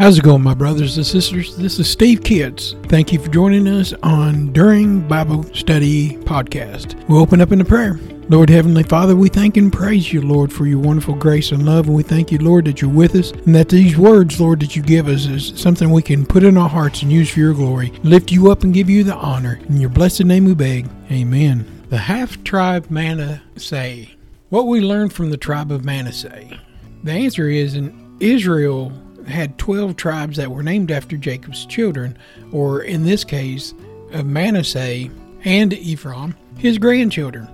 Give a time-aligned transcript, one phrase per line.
[0.00, 1.54] How's it going, my brothers and sisters?
[1.58, 2.74] This is Steve Kitts.
[2.84, 7.06] Thank you for joining us on During Bible Study Podcast.
[7.06, 8.00] We'll open up in a prayer.
[8.30, 11.86] Lord Heavenly Father, we thank and praise you, Lord, for your wonderful grace and love.
[11.86, 14.74] And we thank you, Lord, that you're with us and that these words, Lord, that
[14.74, 17.52] you give us is something we can put in our hearts and use for your
[17.52, 17.92] glory.
[18.02, 19.60] Lift you up and give you the honor.
[19.68, 20.88] In your blessed name we beg.
[21.10, 21.84] Amen.
[21.90, 24.06] The half tribe Manasseh.
[24.48, 26.58] What we learned from the tribe of Manasseh.
[27.04, 28.92] The answer is in Israel
[29.26, 32.16] had 12 tribes that were named after Jacob's children,
[32.52, 33.74] or in this case,
[34.12, 35.08] of Manasseh
[35.44, 37.48] and Ephraim, his grandchildren.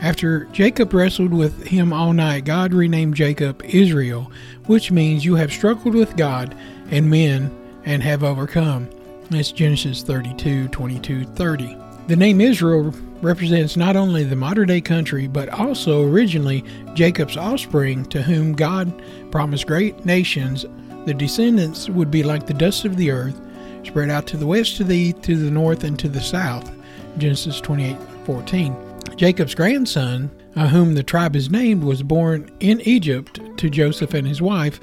[0.00, 4.32] After Jacob wrestled with him all night, God renamed Jacob Israel,
[4.66, 6.56] which means you have struggled with God
[6.90, 8.88] and men and have overcome.
[9.30, 11.76] That's Genesis 32 22 30.
[12.08, 18.04] The name Israel represents not only the modern day country, but also originally Jacob's offspring,
[18.06, 20.66] to whom God promised great nations
[21.04, 23.40] the descendants would be like the dust of the earth,
[23.84, 26.70] spread out to the west, to the to the north, and to the south.
[27.18, 28.76] Genesis 28 14.
[29.16, 34.26] Jacob's grandson, uh, whom the tribe is named, was born in Egypt to Joseph and
[34.26, 34.80] his wife,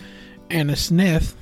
[0.50, 1.34] Asenath,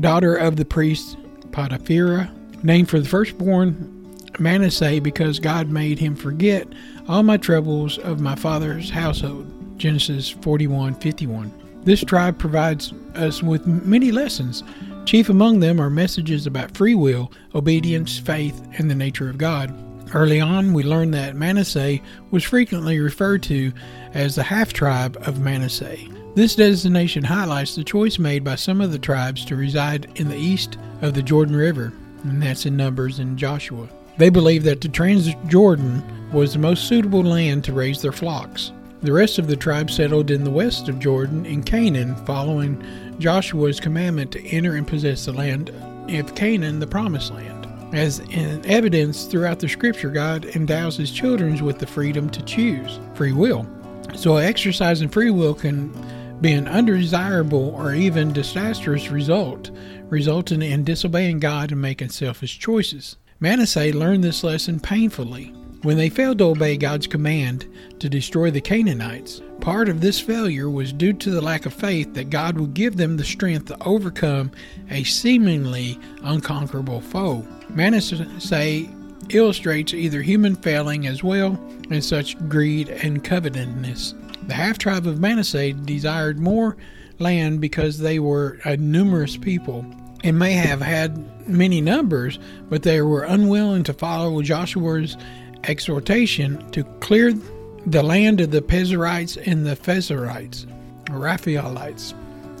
[0.00, 1.16] daughter of the priest
[1.50, 2.30] Potiphera,
[2.62, 3.92] named for the firstborn
[4.38, 6.68] Manasseh because God made him forget
[7.08, 9.52] all my troubles of my father's household.
[9.78, 11.65] Genesis 41 51.
[11.86, 14.64] This tribe provides us with many lessons.
[15.04, 19.72] Chief among them are messages about free will, obedience, faith, and the nature of God.
[20.12, 22.00] Early on, we learned that Manasseh
[22.32, 23.72] was frequently referred to
[24.14, 25.96] as the half tribe of Manasseh.
[26.34, 30.36] This designation highlights the choice made by some of the tribes to reside in the
[30.36, 31.92] east of the Jordan River,
[32.24, 33.88] and that's in Numbers and Joshua.
[34.18, 38.72] They believed that the Transjordan was the most suitable land to raise their flocks.
[39.02, 42.82] The rest of the tribe settled in the west of Jordan in Canaan, following
[43.18, 45.70] Joshua's commandment to enter and possess the land
[46.08, 47.66] of Canaan, the promised land.
[47.94, 52.98] As in evidence throughout the scripture, God endows his children with the freedom to choose
[53.14, 53.66] free will.
[54.14, 55.92] So, exercising free will can
[56.40, 59.70] be an undesirable or even disastrous result,
[60.08, 63.16] resulting in disobeying God and making selfish choices.
[63.40, 65.52] Manasseh learned this lesson painfully
[65.86, 67.64] when they failed to obey God's command
[68.00, 69.40] to destroy the Canaanites.
[69.60, 72.96] Part of this failure was due to the lack of faith that God would give
[72.96, 74.50] them the strength to overcome
[74.90, 77.46] a seemingly unconquerable foe.
[77.68, 78.88] Manasseh
[79.28, 81.56] illustrates either human failing as well
[81.92, 84.12] as such greed and covetousness.
[84.48, 86.76] The half tribe of Manasseh desired more
[87.20, 89.86] land because they were a numerous people
[90.24, 95.16] and may have had many numbers, but they were unwilling to follow Joshua's
[95.64, 97.32] exhortation to clear
[97.86, 100.66] the land of the Perizzites and the Pezerites,
[101.10, 102.14] or Raphaelites.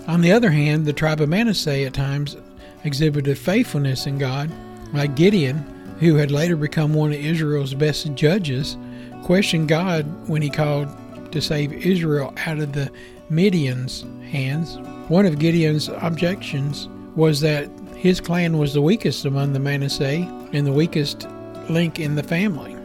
[0.06, 2.36] On the other hand, the tribe of Manasseh at times
[2.84, 4.50] exhibited faithfulness in God,
[4.92, 5.56] like Gideon,
[5.98, 8.76] who had later become one of Israel's best judges,
[9.24, 10.88] questioned God when he called
[11.32, 12.90] to save Israel out of the
[13.28, 14.78] Midian's hands.
[15.08, 20.66] One of Gideon's objections was that his clan was the weakest among the Manasseh and
[20.66, 21.26] the weakest
[21.68, 22.75] link in the family.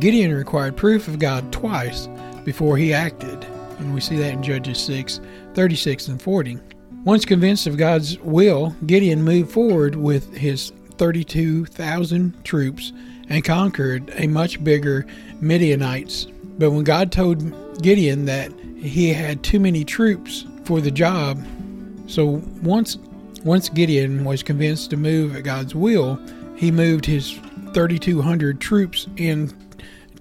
[0.00, 2.08] Gideon required proof of God twice
[2.44, 3.44] before he acted,
[3.78, 5.20] and we see that in Judges 6
[5.54, 6.58] 36 and 40.
[7.04, 12.92] Once convinced of God's will, Gideon moved forward with his 32,000 troops
[13.28, 15.06] and conquered a much bigger
[15.40, 16.26] Midianites.
[16.58, 21.44] But when God told Gideon that he had too many troops for the job,
[22.06, 22.98] so once
[23.44, 26.18] once Gideon was convinced to move at God's will,
[26.56, 27.38] he moved his
[27.72, 29.52] 3,200 troops in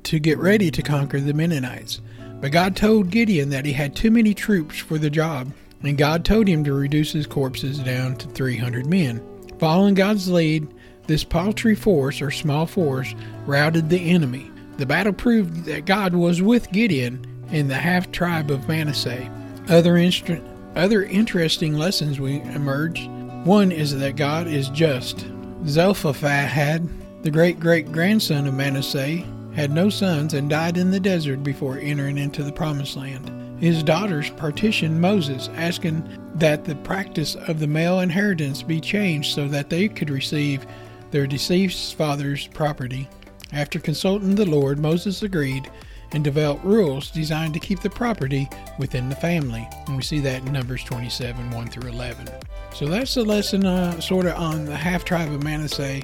[0.05, 2.01] to get ready to conquer the Mennonites.
[2.39, 5.51] But God told Gideon that he had too many troops for the job,
[5.83, 9.21] and God told him to reduce his corpses down to 300 men.
[9.59, 10.67] Following God's lead,
[11.07, 13.13] this paltry force, or small force,
[13.45, 14.51] routed the enemy.
[14.77, 19.29] The battle proved that God was with Gideon and the half tribe of Manasseh.
[19.69, 20.41] Other, inst-
[20.75, 23.07] other interesting lessons we emerge.
[23.45, 25.25] One is that God is just.
[25.65, 26.89] Zelophehad,
[27.23, 29.23] the great great grandson of Manasseh,
[29.55, 33.31] had no sons and died in the desert before entering into the promised land.
[33.61, 36.03] His daughters partitioned Moses, asking
[36.35, 40.67] that the practice of the male inheritance be changed so that they could receive
[41.11, 43.07] their deceased father's property.
[43.53, 45.71] After consulting the Lord, Moses agreed
[46.11, 49.67] and developed rules designed to keep the property within the family.
[49.87, 52.27] And we see that in Numbers 27 1 through 11.
[52.73, 56.01] So that's the lesson, uh, sort of, on the half tribe of Manasseh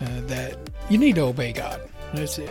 [0.00, 0.58] uh, that
[0.90, 1.80] you need to obey God.
[2.12, 2.50] That's it.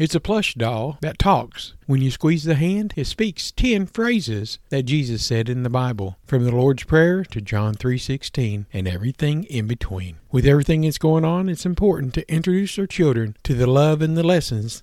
[0.00, 1.74] It's a plush doll that talks.
[1.84, 6.16] When you squeeze the hand, it speaks 10 phrases that Jesus said in the Bible,
[6.24, 10.16] from the Lord's Prayer to John 3:16 and everything in between.
[10.30, 14.16] With everything that's going on, it's important to introduce our children to the love and
[14.16, 14.82] the lessons